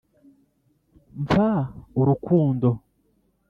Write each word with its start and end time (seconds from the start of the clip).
mpfa 1.21 1.49
urukundo, 1.99 2.67